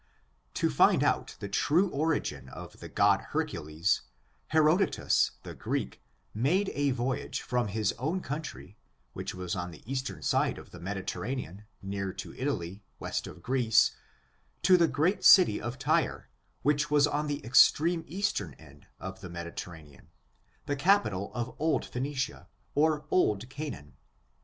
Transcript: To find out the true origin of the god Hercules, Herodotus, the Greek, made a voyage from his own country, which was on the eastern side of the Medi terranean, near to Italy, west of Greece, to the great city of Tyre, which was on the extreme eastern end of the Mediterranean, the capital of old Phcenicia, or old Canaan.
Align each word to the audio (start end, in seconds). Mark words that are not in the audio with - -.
To 0.55 0.71
find 0.71 1.03
out 1.03 1.35
the 1.39 1.47
true 1.47 1.87
origin 1.91 2.49
of 2.49 2.79
the 2.79 2.89
god 2.89 3.21
Hercules, 3.33 4.01
Herodotus, 4.47 5.29
the 5.43 5.53
Greek, 5.53 6.01
made 6.33 6.69
a 6.73 6.89
voyage 6.89 7.41
from 7.41 7.67
his 7.67 7.93
own 7.99 8.19
country, 8.19 8.79
which 9.13 9.35
was 9.35 9.55
on 9.55 9.69
the 9.69 9.83
eastern 9.85 10.23
side 10.23 10.57
of 10.57 10.71
the 10.71 10.79
Medi 10.79 11.03
terranean, 11.03 11.65
near 11.83 12.11
to 12.13 12.33
Italy, 12.33 12.83
west 12.97 13.27
of 13.27 13.43
Greece, 13.43 13.91
to 14.63 14.75
the 14.75 14.87
great 14.87 15.23
city 15.23 15.61
of 15.61 15.77
Tyre, 15.77 16.29
which 16.63 16.89
was 16.89 17.05
on 17.05 17.27
the 17.27 17.45
extreme 17.45 18.03
eastern 18.07 18.55
end 18.55 18.87
of 18.99 19.21
the 19.21 19.29
Mediterranean, 19.29 20.07
the 20.65 20.75
capital 20.75 21.31
of 21.35 21.55
old 21.59 21.83
Phcenicia, 21.83 22.47
or 22.73 23.05
old 23.11 23.47
Canaan. 23.51 23.93